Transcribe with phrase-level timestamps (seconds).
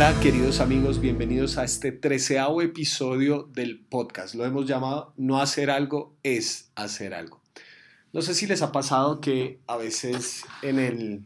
[0.00, 4.36] Hola queridos amigos, bienvenidos a este treceavo episodio del podcast.
[4.36, 7.42] Lo hemos llamado No hacer algo es hacer algo.
[8.12, 11.24] No sé si les ha pasado que a veces en el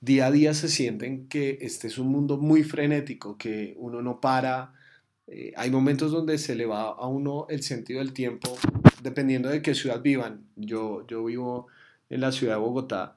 [0.00, 4.20] día a día se sienten que este es un mundo muy frenético, que uno no
[4.20, 4.74] para.
[5.28, 8.52] Eh, hay momentos donde se le va a uno el sentido del tiempo,
[9.00, 10.44] dependiendo de qué ciudad vivan.
[10.56, 11.68] Yo, yo vivo
[12.10, 13.15] en la ciudad de Bogotá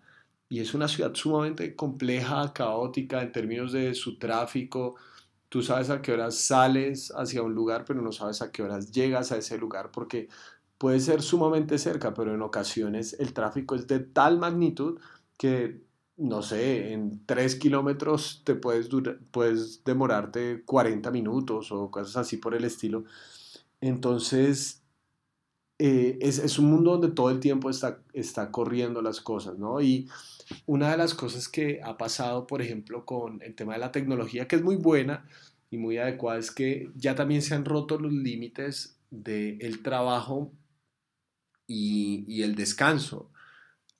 [0.49, 4.95] y es una ciudad sumamente compleja, caótica en términos de su tráfico.
[5.47, 8.91] Tú sabes a qué horas sales hacia un lugar, pero no sabes a qué horas
[8.91, 10.27] llegas a ese lugar porque
[10.79, 14.99] puede ser sumamente cerca, pero en ocasiones el tráfico es de tal magnitud
[15.37, 15.83] que,
[16.17, 18.89] no sé, en tres kilómetros te puedes,
[19.31, 23.05] puedes demorarte 40 minutos o cosas así por el estilo.
[23.81, 24.78] Entonces,
[25.81, 29.81] eh, es, es, un mundo donde todo el tiempo está, está corriendo las cosas, ¿no?
[29.81, 30.09] Y
[30.65, 34.45] una de las cosas que ha pasado, por ejemplo, con el tema de la tecnología,
[34.45, 35.25] que es muy buena
[35.71, 40.51] y muy adecuada, es que ya también se han roto los límites del trabajo
[41.65, 43.31] y, y, el descanso.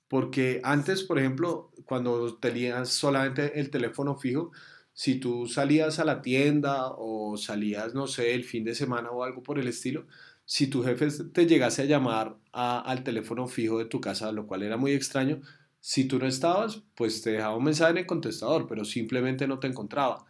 [0.08, 4.52] Porque antes, por ejemplo, cuando tenías solamente el teléfono fijo,
[4.92, 9.24] si tú salías a la tienda o salías, no sé, el fin de semana o
[9.24, 10.06] algo por el estilo,
[10.50, 14.64] si tu jefe te llegase a llamar al teléfono fijo de tu casa, lo cual
[14.64, 15.40] era muy extraño,
[15.78, 19.60] si tú no estabas, pues te dejaba un mensaje en el contestador, pero simplemente no
[19.60, 20.26] te encontraba.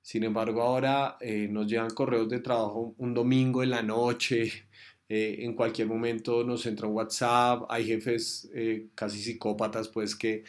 [0.00, 4.50] Sin embargo, ahora eh, nos llegan correos de trabajo un domingo en la noche,
[5.06, 10.44] eh, en cualquier momento nos entra un WhatsApp, hay jefes eh, casi psicópatas pues que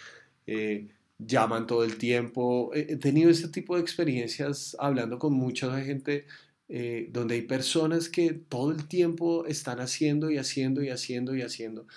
[1.18, 2.72] llaman todo el tiempo.
[2.74, 6.26] He tenido ese tipo de experiencias hablando con mucha gente
[6.70, 11.88] donde hay personas que todo el tiempo están haciendo y haciendo y haciendo y haciendo.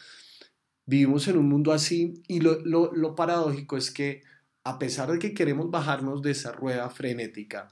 [0.85, 4.23] Vivimos en un mundo así y lo, paradójico es que
[4.65, 7.69] a pesar de que queremos bajarnos de esa rueda frenética,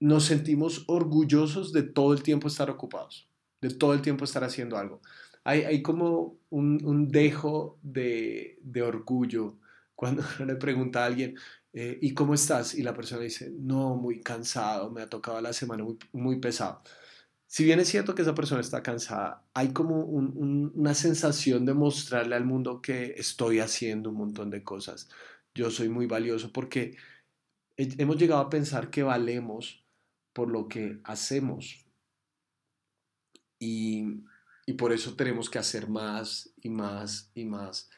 [0.00, 3.28] nos sentimos orgullosos de todo el tiempo estar ocupados,
[3.60, 5.00] de todo el tiempo estar haciendo algo.
[5.42, 9.58] Hay, hay como un, dejo de, orgullo
[9.94, 11.36] cuando le pregunta a alguien,
[11.80, 12.74] eh, ¿y cómo estás?
[12.74, 16.82] Y la persona dice, no, muy cansado, me ha tocado la semana muy, muy pesado
[17.48, 22.36] si bien es cierto que esa persona está cansada, hay como una sensación de mostrarle
[22.36, 25.08] al mundo que estoy haciendo un montón de cosas.
[25.54, 26.96] Yo soy muy valioso porque
[27.76, 29.82] hemos llegado a pensar que valemos
[30.34, 31.86] por lo que hacemos.
[33.58, 34.24] Y,
[34.76, 37.88] por eso tenemos que hacer más y más y más.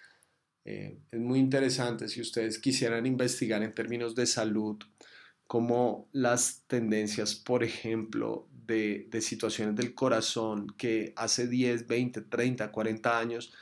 [0.65, 4.77] Eh, es muy interesante si ustedes quisieran investigar en términos de salud,
[5.47, 13.19] como las tendencias, por ejemplo, de, situaciones del corazón que hace 10, 20, 30, 40
[13.19, 13.53] años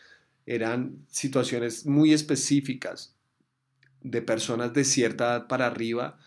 [0.44, 3.16] eran situaciones muy específicas
[4.02, 6.18] de personas de cierta edad para arriba,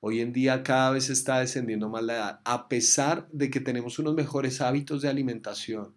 [0.00, 3.98] hoy en día cada vez está descendiendo más la edad, a pesar de que tenemos
[3.98, 5.94] unos mejores hábitos de alimentación.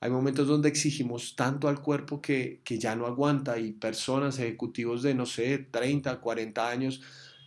[0.00, 5.02] Hay momentos donde exigimos tanto al cuerpo que, que ya no aguanta y personas, ejecutivos
[5.02, 7.02] de, no sé, 30, 40 años,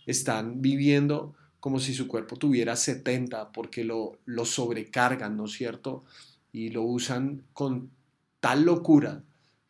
[0.06, 6.04] están viviendo como si su cuerpo tuviera 70 porque lo, lo sobrecargan, ¿no es cierto?
[6.52, 7.90] Y lo usan con
[8.38, 9.24] tal locura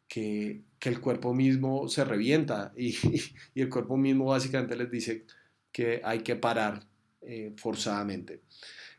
[0.09, 2.97] que, que el cuerpo mismo se revienta y,
[3.55, 5.25] y, el cuerpo mismo básicamente les dice
[5.71, 6.85] que hay que parar
[7.23, 8.43] eh, forzadamente.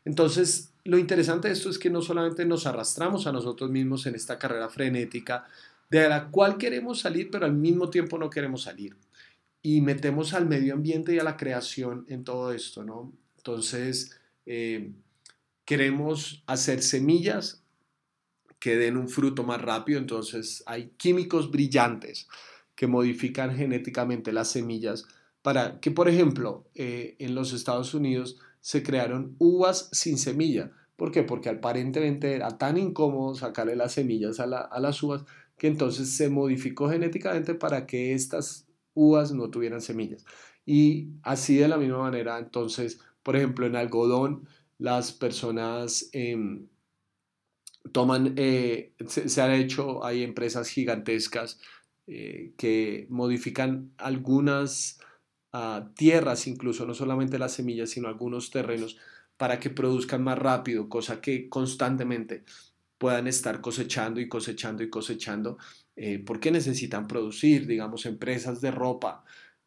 [0.04, 4.14] Entonces, lo interesante de esto es que no solamente nos arrastramos a nosotros mismos en
[4.14, 5.46] esta carrera frenética
[5.90, 8.96] de la cual queremos salir, pero al mismo tiempo no queremos salir
[9.62, 13.12] y metemos al medio ambiente y a la creación en todo esto, ¿no?
[13.38, 14.92] Entonces, eh,
[15.64, 17.64] queremos hacer semillas
[18.58, 22.28] que den un fruto más rápido, entonces hay químicos brillantes
[22.74, 25.06] que modifican genéticamente las semillas
[25.42, 30.72] para que, por ejemplo, eh, en los Estados Unidos se crearon uvas sin semilla.
[30.96, 31.22] ¿Por qué?
[31.22, 35.24] Porque aparentemente era tan incómodo sacarle las semillas a, a las uvas
[35.56, 40.24] que entonces se modificó genéticamente para que estas uvas no tuvieran semillas.
[40.64, 44.48] Y así de la misma manera, entonces, por ejemplo, en algodón,
[44.78, 46.66] las personas em,
[47.92, 51.60] toman, eh, se, han hecho, hay empresas gigantescas
[52.08, 54.98] eh, que modifican algunas
[55.94, 58.96] tierras, incluso no solamente las semillas, sino algunos terrenos,
[59.36, 62.44] para que produzcan más rápido, cosa que constantemente
[62.98, 65.58] puedan estar cosechando y cosechando y cosechando
[65.96, 67.66] eh, ¿Por qué necesitan producir?
[67.66, 69.24] Digamos, empresas de ropa.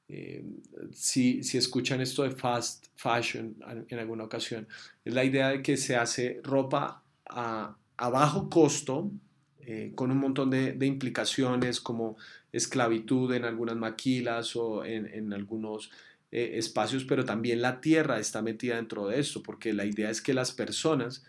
[0.08, 0.44] Eh,
[0.92, 3.56] si, si, escuchan esto de fast fashion
[3.88, 4.68] en alguna ocasión,
[5.04, 9.12] es la idea de que se hace ropa a, bajo costo,
[9.60, 12.18] eh, con un montón de, implicaciones como
[12.51, 15.92] esclavitud en algunas maquilas o en, en algunos
[16.31, 20.22] eh, espacios, pero también la tierra está metida dentro de esto, porque la idea es
[20.22, 21.25] que las personas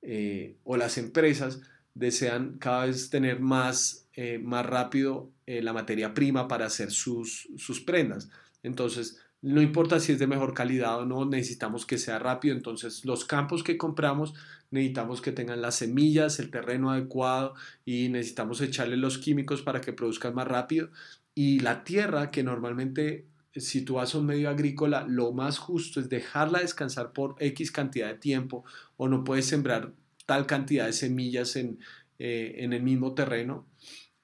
[0.00, 1.60] eh, o las empresas
[1.94, 7.80] desean cada vez tener más, eh, más rápido la materia prima para hacer sus, sus
[7.80, 8.30] prendas.
[8.62, 12.56] Entonces, no importa si es de mejor calidad o no, necesitamos que sea rápido.
[12.56, 14.32] Entonces, los campos que compramos
[14.70, 17.54] necesitamos que tengan las semillas, el terreno adecuado
[17.84, 20.88] y necesitamos echarle los químicos para que produzcan más rápido.
[21.34, 26.00] Y la tierra, que normalmente si tú vas a un medio agrícola, lo más justo
[26.00, 28.64] es dejarla descansar por X cantidad de tiempo
[28.96, 29.92] o no puedes sembrar
[30.24, 31.78] tal cantidad de semillas en,
[32.18, 33.66] eh, en el mismo terreno,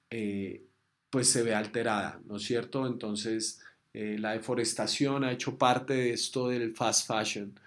[0.09, 0.65] eh,
[1.11, 2.87] pues se ve alterada, ¿no es cierto?
[2.87, 3.61] Entonces,
[3.93, 7.59] eh, la deforestación ha hecho parte de esto del fast fashion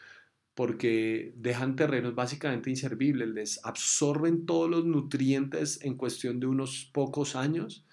[0.54, 7.34] porque dejan terrenos básicamente inservibles, les absorben todos los nutrientes en cuestión de unos pocos
[7.34, 7.84] años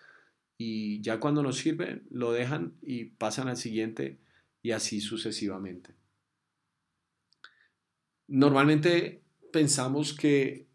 [0.59, 4.19] y ya cuando nos sirve lo dejan y pasan al siguiente
[4.61, 5.95] y así sucesivamente.
[8.27, 10.67] Normalmente pensamos que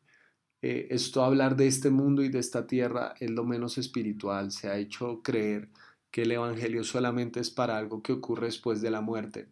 [0.61, 4.51] eh, esto hablar de este mundo y de esta tierra es lo menos espiritual.
[4.51, 5.69] Se ha hecho creer
[6.17, 9.49] que el Evangelio solamente es para algo que ocurre después de la muerte.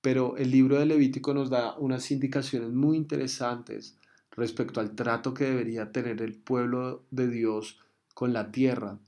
[0.00, 3.96] Pero el libro de Levítico nos da unas indicaciones muy interesantes
[4.32, 7.78] respecto al trato que debería tener el pueblo de Dios
[8.14, 8.98] con la tierra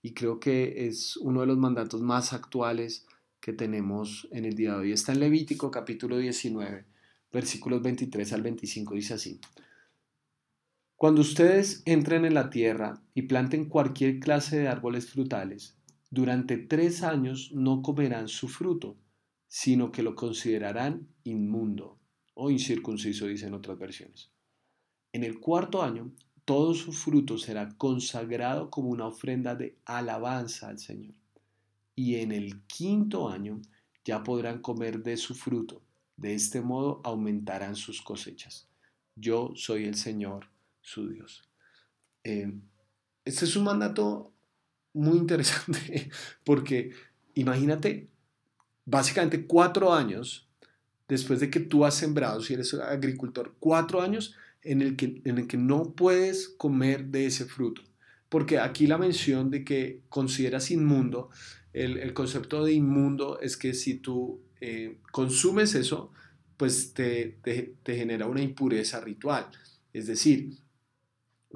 [0.00, 3.04] y creo que es uno de los mandatos más actuales
[3.40, 4.92] que tenemos en el día de hoy.
[4.92, 6.84] Está en Levítico capítulo 19,
[7.32, 9.40] versículos 23 al 25, dice así.
[10.94, 15.77] Cuando ustedes entren en la tierra y planten cualquier clase de árboles frutales,
[16.10, 18.96] durante tres años no comerán su fruto,
[19.46, 21.98] sino que lo considerarán inmundo
[22.34, 24.30] o incircunciso, dicen otras versiones.
[25.12, 26.12] En el cuarto año
[26.48, 31.14] todo su fruto será consagrado como una ofrenda de alabanza al Señor.
[31.94, 33.60] Y en el quinto año
[34.02, 35.82] ya podrán comer de su fruto.
[36.16, 38.66] De este modo aumentarán sus cosechas.
[39.14, 40.48] Yo soy el Señor,
[40.80, 41.42] su Dios.
[42.24, 42.50] Eh,
[43.26, 44.32] este es un mandato
[44.98, 46.10] muy interesante
[46.44, 46.92] porque
[47.34, 48.08] imagínate,
[48.84, 50.48] básicamente cuatro años
[51.08, 55.38] después de que tú has sembrado, si eres agricultor, cuatro años en el que, en
[55.38, 57.82] el que no puedes comer de ese fruto.
[58.28, 61.30] Porque aquí la mención de que consideras inmundo,
[61.72, 66.12] el, concepto de inmundo es que si tú eh, consumes eso,
[66.56, 67.38] pues te,
[67.86, 69.46] genera una impureza ritual.
[69.92, 70.58] Es decir,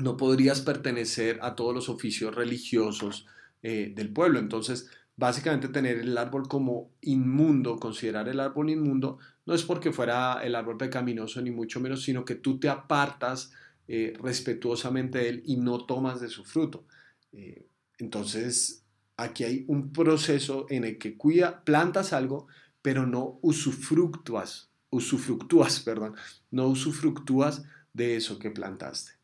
[0.02, 3.26] no podrías pertenecer a todos los oficios religiosos
[3.62, 4.38] eh, del pueblo.
[4.40, 10.40] Entonces, básicamente tener el árbol como inmundo, considerar el árbol inmundo, no es porque fuera
[10.42, 13.52] el árbol pecaminoso ni mucho menos, sino que tú te apartas
[13.86, 16.84] eh, respetuosamente de él y no tomas de su fruto.
[17.32, 17.66] Eh,
[17.98, 18.84] entonces,
[19.16, 22.48] aquí hay un proceso en el que cuida, plantas algo,
[22.82, 26.16] pero no usufructúas, usufructúas, perdón,
[26.50, 27.62] no usufructúas
[27.92, 29.21] de eso que plantaste.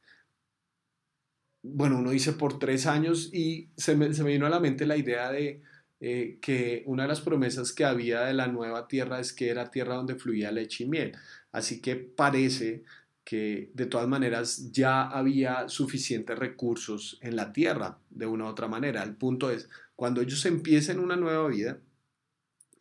[1.70, 4.87] Bueno, uno dice por tres años y se me, se me vino a la mente
[4.87, 5.62] la idea de,
[6.00, 9.70] eh, que una de las promesas que había de la nueva tierra es que era
[9.70, 11.12] tierra donde fluía leche y miel.
[11.50, 12.85] Así que parece
[13.25, 18.69] que de todas maneras ya había suficientes recursos en la tierra de una u otra
[18.69, 19.03] manera.
[19.03, 21.81] El punto es, cuando ellos empiecen una nueva vida,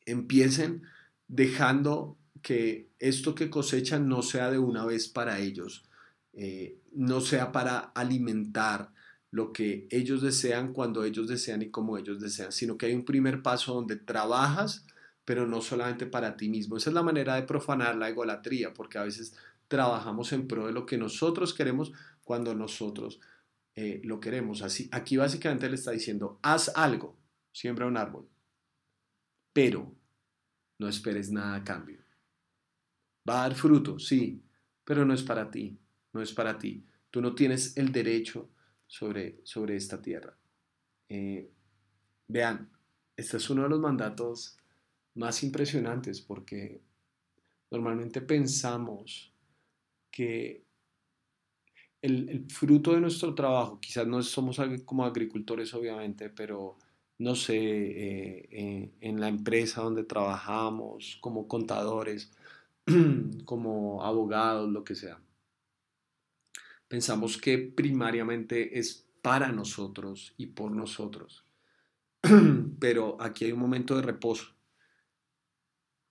[0.06, 0.84] empiecen
[1.28, 5.86] dejando que esto que cosechan no sea de una vez para ellos,
[6.34, 8.92] eh, no sea para alimentar
[9.30, 13.06] lo que ellos desean cuando ellos desean y como ellos desean, sino que hay un
[13.06, 14.86] primer paso donde trabajas,
[15.24, 16.76] pero no solamente para ti mismo.
[16.76, 19.36] Esa es la manera de profanar la egolatría, porque a veces
[19.68, 21.92] trabajamos en pro de lo que nosotros queremos
[22.24, 23.20] cuando nosotros
[23.76, 24.64] eh, lo queremos.
[24.64, 27.16] Así, aquí básicamente le está diciendo, haz algo,
[27.52, 28.28] siembra un árbol,
[29.54, 29.94] pero
[30.80, 32.00] no esperes nada a cambio.
[33.30, 34.42] Va a dar fruto, sí,
[34.84, 35.78] pero no es para ti,
[36.14, 36.84] no es para ti.
[37.10, 38.50] Tú no tienes el derecho
[38.86, 40.36] sobre, sobre esta tierra.
[41.10, 41.50] Eh,
[42.28, 42.70] vean,
[43.16, 44.58] este es uno de los mandatos
[45.16, 46.82] más impresionantes porque
[47.72, 49.34] normalmente pensamos
[50.12, 50.64] que
[52.02, 56.78] el, fruto de nuestro trabajo, quizás no somos como agricultores obviamente, pero
[57.20, 62.32] no sé, eh, eh, en la empresa donde trabajamos, como contadores,
[63.46, 65.20] como abogados, lo que sea
[66.88, 71.46] pensamos que primariamente es para nosotros y por nosotros.
[72.80, 74.56] Pero aquí hay un momento de reposo.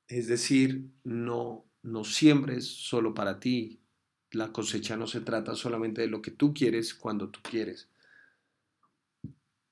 [0.09, 3.81] Es decir, no, no siembres solo para ti.
[4.33, 7.89] La cosecha no se trata solamente de lo que tú quieres cuando tú quieres.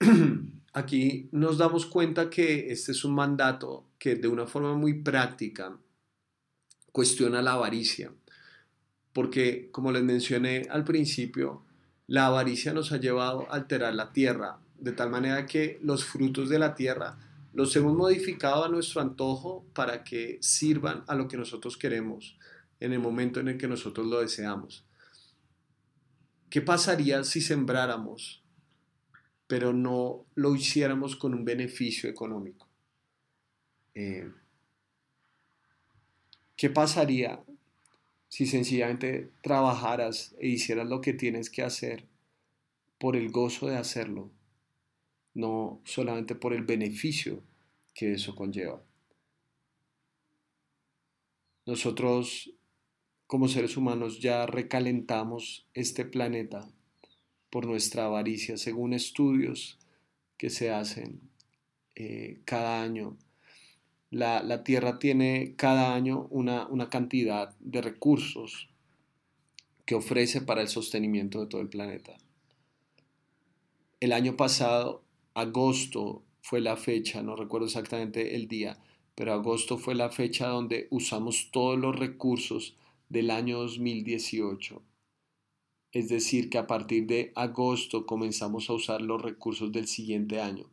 [0.73, 5.79] Aquí nos damos cuenta que este es un mandato que de una forma muy práctica
[6.91, 8.13] cuestiona la avaricia.
[9.15, 11.63] Porque, como les mencioné al principio,
[12.07, 16.51] la avaricia nos ha llevado a alterar la tierra, de tal manera que los frutos
[16.51, 17.17] de la tierra
[17.55, 22.37] los hemos modificado a nuestro antojo para que sirvan a lo que nosotros queremos
[22.81, 24.85] en el momento en el que nosotros lo deseamos.
[26.51, 28.43] ¿Qué pasaría si sembráramos,
[29.47, 32.69] pero no lo hiciéramos con un beneficio económico?
[33.95, 34.31] Eh,
[36.57, 37.41] ¿Qué pasaría
[38.35, 42.05] si sencillamente trabajaras e hicieras lo que tienes que hacer
[42.99, 44.29] por el gozo de hacerlo,
[45.35, 47.45] no solamente por el beneficio
[47.95, 48.83] que eso conlleva?
[51.65, 52.53] Nosotros
[53.29, 56.69] como seres humanos ya recalentamos este planeta
[57.51, 59.79] por nuestra avaricia, según estudios
[60.37, 61.21] que se hacen
[61.95, 63.17] eh, cada año
[64.15, 68.69] la, Tierra tiene cada año una, cantidad de recursos
[69.85, 72.17] que ofrece para el sostenimiento de todo el planeta.
[73.99, 75.03] El año pasado,
[75.35, 78.79] agosto fue la fecha, no recuerdo exactamente el día,
[79.17, 82.77] pero agosto fue la fecha donde usamos todos los recursos
[83.09, 84.81] del año 2018.
[85.91, 90.67] Es decir, que a partir de agosto comenzamos a usar los recursos del siguiente año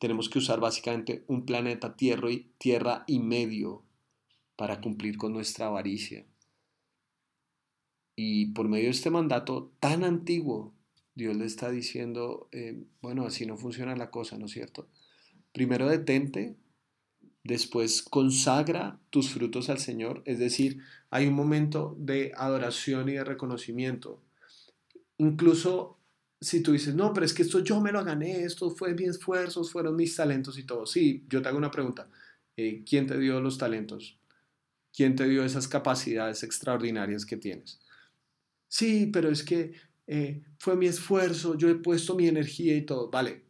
[0.00, 3.84] tenemos que usar básicamente un planeta tierra y, tierra y medio
[4.56, 6.24] para cumplir con nuestra avaricia.
[8.16, 10.74] Y por medio de este mandato tan antiguo,
[11.14, 14.88] Dios le está diciendo, eh, bueno, así no funciona la cosa, ¿no es cierto?
[15.52, 16.56] Primero detente,
[17.44, 20.80] después consagra tus frutos al Señor, es decir,
[21.10, 24.22] hay un momento de adoración y de reconocimiento.
[25.18, 25.99] Incluso
[26.40, 29.08] si tú dices, no, pero es que esto yo me lo gané, esto fue mis
[29.08, 30.86] esfuerzos, fueron mis talentos y todo.
[30.86, 32.08] Sí, yo te hago una pregunta.
[32.56, 34.18] Eh, ¿Quién te dio los talentos?
[34.92, 37.80] ¿Quién te dio esas capacidades extraordinarias que tienes?
[38.68, 39.74] Sí, pero es que
[40.06, 43.10] eh, fue mi esfuerzo, yo he puesto mi energía y todo.
[43.10, 43.44] Vale,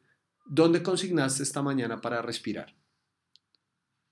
[0.46, 2.74] ¿dónde consignaste esta mañana para respirar?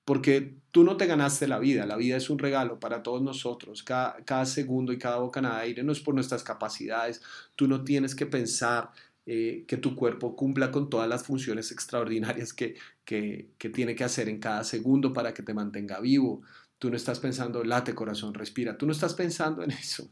[0.08, 3.82] Porque tú no te ganaste la vida, la vida es un regalo para todos nosotros,
[3.82, 7.20] cada, segundo y cada bocanada de aire no es por nuestras capacidades,
[7.56, 8.88] tú no tienes que pensar
[9.26, 14.30] eh, que tu cuerpo cumpla con todas las funciones extraordinarias que, que, tiene que hacer
[14.30, 16.40] en cada segundo para que te mantenga vivo,
[16.78, 20.10] tú no estás pensando, late corazón, respira, tú no estás pensando en eso,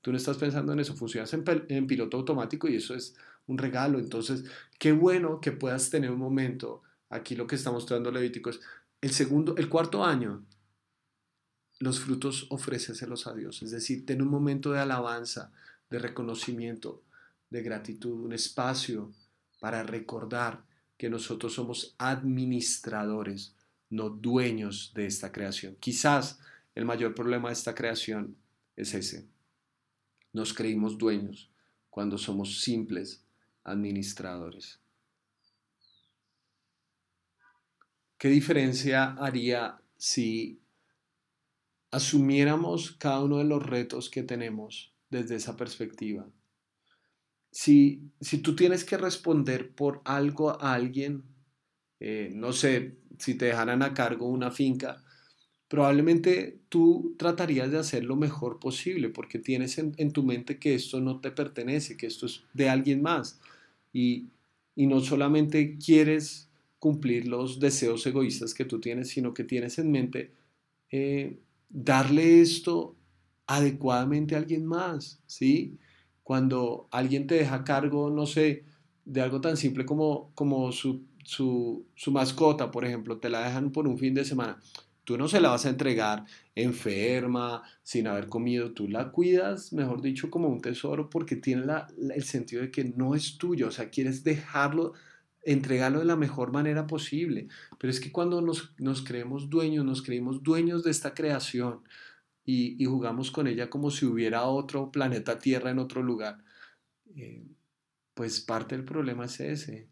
[0.00, 3.14] tú no estás pensando en eso, funcionas en, piloto automático y eso es
[3.46, 4.42] un regalo, entonces
[4.80, 8.60] qué bueno que puedas tener un momento, aquí lo que está mostrando Levítico es,
[9.00, 10.44] el segundo, el cuarto año,
[11.78, 13.62] los frutos ofréceselos a Dios.
[13.62, 15.52] Es decir, ten un momento de alabanza,
[15.88, 17.02] de reconocimiento,
[17.48, 19.12] de gratitud, un espacio
[19.58, 20.62] para recordar
[20.96, 23.54] que nosotros somos administradores,
[23.88, 25.76] no dueños de esta creación.
[25.80, 26.38] Quizás
[26.74, 28.36] el mayor problema de esta creación
[28.76, 29.26] es ese.
[30.32, 31.50] Nos creímos dueños
[31.88, 33.24] cuando somos simples
[33.64, 34.78] administradores.
[38.20, 40.60] ¿Qué diferencia haría si
[41.90, 46.28] asumiéramos cada uno de los retos que tenemos desde esa perspectiva?
[47.50, 51.24] Si, si tú tienes que responder por algo a alguien,
[51.98, 55.02] eh, no sé, si te dejaran a cargo una finca,
[55.66, 60.74] probablemente tú tratarías de hacer lo mejor posible porque tienes en, en, tu mente que
[60.74, 63.40] esto no te pertenece, que esto es de alguien más.
[63.94, 64.26] Y,
[64.76, 66.49] y no solamente quieres
[66.80, 70.32] cumplir los deseos egoístas que tú tienes, sino que tienes en mente
[70.90, 72.96] eh, darle esto
[73.46, 75.78] adecuadamente a alguien más, ¿sí?
[76.24, 78.64] Cuando alguien te deja cargo, no sé,
[79.04, 83.70] de algo tan simple como, como su, su, su mascota, por ejemplo, te la dejan
[83.72, 84.58] por un fin de semana,
[85.04, 90.00] tú no se la vas a entregar enferma, sin haber comido, tú la cuidas, mejor
[90.00, 93.70] dicho, como un tesoro porque tiene la, el sentido de que no es tuyo, o
[93.70, 94.94] sea, quieres dejarlo
[95.42, 97.48] entregarlo de la mejor manera posible.
[97.78, 101.82] Pero es que cuando nos, creemos dueños, nos creemos dueños de esta creación
[102.44, 106.42] y, jugamos con ella como si hubiera otro planeta Tierra en otro lugar,
[107.14, 107.46] eh,
[108.14, 109.88] pues parte del problema es ese.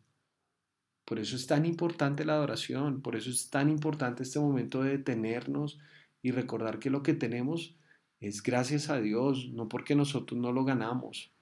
[1.04, 4.98] Por eso es tan importante la adoración, por eso es tan importante este momento de
[4.98, 5.78] detenernos
[6.20, 7.76] y recordar que lo que tenemos
[8.20, 11.32] es gracias a Dios, no porque nosotros no lo ganamos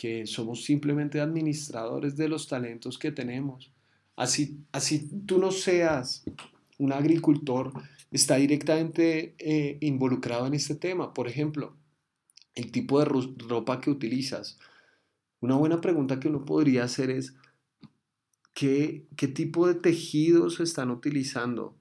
[0.00, 3.70] que somos simplemente administradores de los talentos que tenemos.
[4.16, 6.24] Así, así tú no seas
[6.78, 7.70] un agricultor,
[8.10, 11.12] está directamente eh, involucrado en este tema.
[11.12, 11.76] Por ejemplo,
[12.54, 13.04] el tipo de
[13.46, 14.58] ropa que utilizas.
[15.38, 17.34] Una buena pregunta que uno podría hacer es,
[18.54, 21.76] ¿qué, qué tipo de tejidos están utilizando?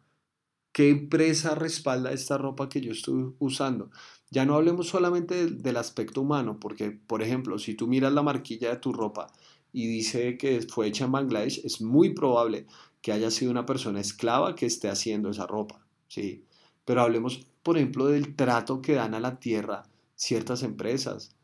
[0.79, 3.91] ¿Qué empresa respalda esta ropa que yo estoy usando?
[4.31, 8.69] Ya no hablemos solamente del, aspecto humano, porque, por ejemplo, si tú miras la marquilla
[8.69, 9.27] de tu ropa
[9.73, 12.65] y dice que fue hecha en Bangladesh, es muy probable
[13.01, 16.45] que haya sido una persona esclava que esté haciendo esa ropa, ¿sí?
[16.85, 19.83] Pero hablemos, por ejemplo, del trato que dan a la tierra
[20.15, 21.35] ciertas empresas.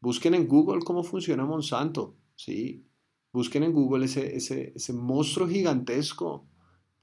[0.00, 2.86] Busquen en Google cómo funciona Monsanto, ¿sí?
[3.34, 6.46] Busquen en Google ese, ese, ese monstruo gigantesco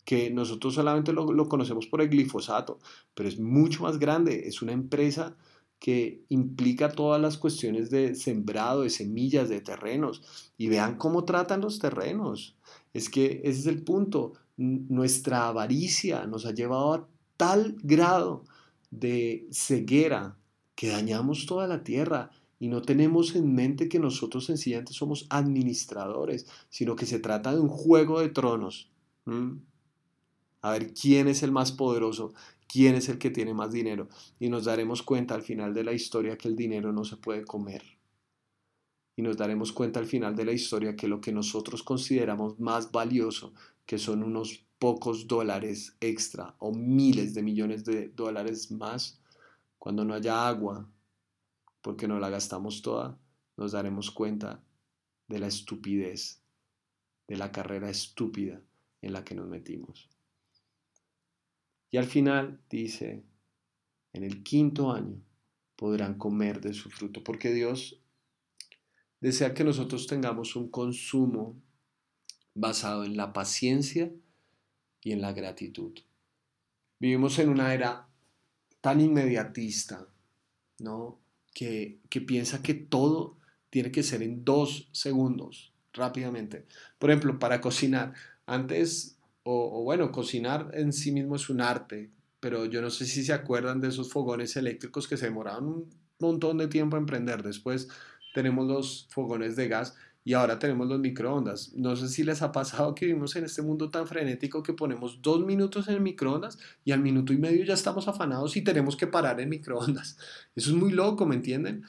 [0.06, 2.80] que nosotros solamente lo, conocemos por el glifosato,
[3.16, 5.36] pero es mucho más grande, es una empresa
[5.80, 11.62] que implica todas las cuestiones de sembrado, de semillas, de terrenos, y vean cómo tratan
[11.62, 12.56] los terrenos.
[12.94, 18.46] Es que ese es el punto, nuestra avaricia nos ha llevado a tal grado
[18.92, 20.38] de ceguera
[20.76, 26.48] que dañamos toda la tierra y no tenemos en mente que nosotros sencillamente somos administradores,
[26.70, 28.90] sino que se trata de un juego de tronos
[30.66, 32.34] a ver quién es el más poderoso,
[32.68, 34.10] quién es el que tiene más dinero.
[34.40, 37.46] Y nos daremos cuenta al final de la historia que el dinero no se puede
[37.46, 37.84] comer.
[39.16, 42.92] Y nos daremos cuenta al final de la historia que lo que nosotros consideramos más
[42.92, 43.54] valioso,
[43.86, 49.22] que son unos pocos dólares extra o miles de millones de dólares más,
[49.78, 50.90] cuando no haya agua,
[51.84, 53.20] porque no la gastamos toda,
[53.56, 54.64] nos daremos cuenta
[55.28, 56.42] de la estupidez,
[57.28, 58.64] de la carrera estúpida
[59.04, 60.10] en la que nos metimos.
[61.96, 63.24] Y al final dice,
[64.12, 65.24] en el quinto año
[65.78, 68.02] podrán comer de su fruto, porque Dios
[69.22, 71.56] desea que nosotros tengamos un consumo
[72.54, 74.12] basado en la paciencia
[75.04, 75.98] y en la gratitud.
[77.00, 78.10] Vivimos en una era
[78.82, 80.06] tan inmediatista,
[80.80, 81.22] ¿no?
[81.54, 83.38] Que, que piensa que todo
[83.70, 86.66] tiene que ser en dos segundos, rápidamente.
[87.00, 89.15] Por ejemplo, para cocinar, antes
[89.48, 93.32] o, bueno, cocinar en sí mismo es un arte, pero yo no sé si se
[93.32, 97.44] acuerdan de esos fogones eléctricos que se demoraban un montón de tiempo en prender.
[97.44, 97.88] Después
[98.34, 101.74] tenemos los fogones de gas y ahora tenemos los microondas.
[101.76, 105.22] No sé si les ha pasado que vivimos en este mundo tan frenético que ponemos
[105.22, 109.06] dos minutos en microondas y al minuto y medio ya estamos afanados y tenemos que
[109.06, 110.18] parar en microondas.
[110.56, 111.84] Eso es muy loco, ¿me entienden?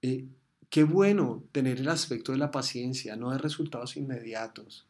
[0.00, 0.24] Eh,
[0.70, 4.89] qué bueno tener el aspecto de la paciencia, no de resultados inmediatos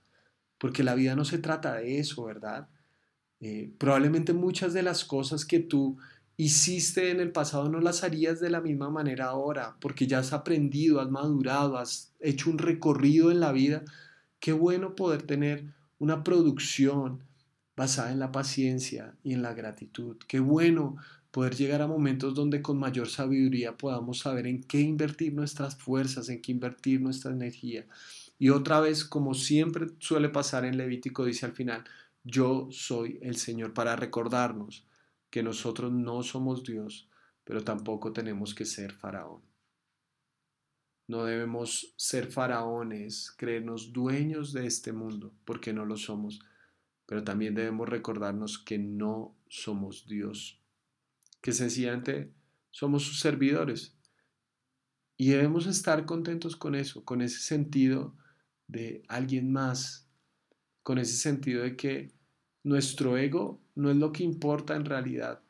[0.60, 2.68] porque la vida no se trata de eso, ¿verdad?
[3.40, 5.96] Eh, probablemente muchas de las cosas que tú
[6.36, 10.34] hiciste en el pasado no las harías de la misma manera ahora, porque ya has
[10.34, 13.82] aprendido, has madurado, has hecho un recorrido en la vida.
[14.38, 15.64] Qué bueno poder tener
[15.98, 17.24] una producción
[17.74, 20.18] basada en la paciencia y en la gratitud.
[20.28, 20.96] Qué bueno
[21.30, 26.28] poder llegar a momentos donde con mayor sabiduría podamos saber en qué invertir nuestras fuerzas,
[26.28, 27.86] en qué invertir nuestra energía.
[28.40, 31.84] Y otra vez, como siempre suele pasar en Levítico, dice al final,
[32.24, 34.88] yo soy el Señor para recordarnos
[35.28, 37.10] que nosotros no somos Dios,
[37.44, 39.42] pero tampoco tenemos que ser faraón.
[41.06, 46.40] No debemos ser faraones, creernos dueños de este mundo, porque no lo somos,
[47.04, 50.62] pero también debemos recordarnos que no somos Dios,
[51.42, 52.32] que sencillamente
[52.70, 53.98] somos sus servidores.
[55.18, 58.16] Y debemos estar contentos con eso, con ese sentido
[58.70, 60.08] de alguien más,
[60.82, 62.12] con ese sentido de que
[62.62, 65.40] nuestro ego no es lo que importa en realidad,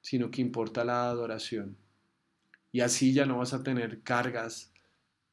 [0.00, 1.76] sino que importa la adoración.
[2.72, 4.72] Y así ya no vas a tener cargas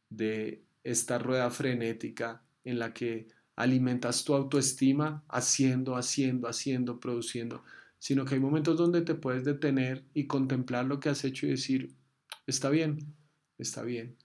[0.10, 7.64] de esta rueda frenética en la que alimentas tu autoestima haciendo, haciendo, haciendo, produciendo,
[7.98, 11.52] sino que hay momentos donde te puedes detener y contemplar lo que has hecho y
[11.52, 11.96] decir,
[12.46, 13.16] está bien,
[13.58, 14.16] está bien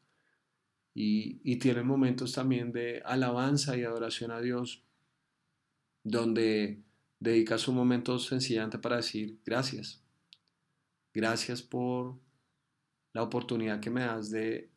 [0.94, 4.82] y, y tienen momentos también de alabanza y adoración a Dios,
[6.02, 6.82] donde
[7.18, 10.02] dedicas un momento sencillamente para decir gracias.
[11.12, 12.18] Gracias por
[13.12, 14.70] la oportunidad que me das de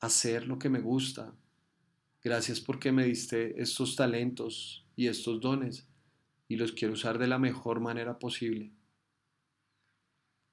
[0.00, 1.34] hacer lo que me gusta.
[2.22, 5.88] Gracias porque me diste estos talentos y estos dones
[6.48, 8.72] y los quiero usar de la mejor manera posible.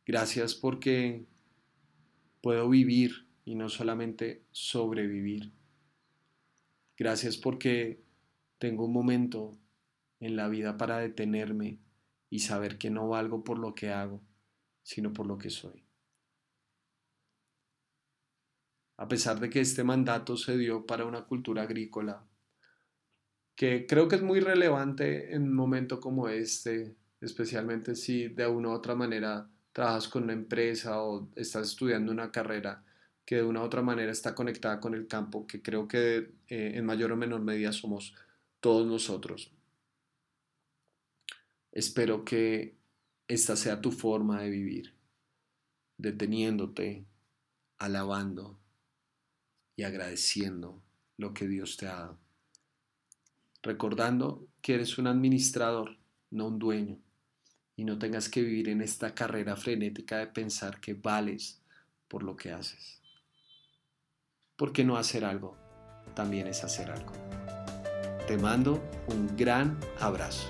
[0.06, 1.28] Gracias porque
[2.42, 5.52] puedo vivir y no solamente sobrevivir.
[6.96, 8.00] Gracias porque
[8.60, 9.58] tengo un momento
[10.20, 11.80] en la vida para detenerme
[12.30, 14.22] y saber que no valgo por lo que hago,
[14.84, 15.84] sino por lo que soy.
[18.98, 22.24] A pesar de que este mandato se dio para una cultura agrícola,
[23.56, 28.70] que creo que es muy relevante en un momento como este, especialmente si de una
[28.70, 32.86] u otra manera trabajas con una empresa o estás estudiando una carrera
[33.30, 36.72] que de una u otra manera está conectada con el campo, que creo que eh,
[36.74, 38.16] en mayor o menor medida somos
[38.60, 39.52] todos nosotros.
[41.72, 42.76] Espero que
[43.28, 44.96] esta sea tu forma de vivir,
[46.00, 47.06] deteniéndote,
[47.78, 48.58] alabando
[49.76, 50.82] y agradeciendo
[51.18, 52.20] lo que Dios te ha dado.
[53.62, 56.00] Recordando que eres un administrador,
[56.32, 56.98] no un dueño,
[57.76, 61.62] y no tengas que vivir en esta carrera frenética de pensar que vales
[62.08, 62.99] por lo que haces.
[64.60, 65.56] Porque no hacer algo
[66.14, 67.14] también es hacer algo.
[68.28, 70.50] Te mando un gran abrazo.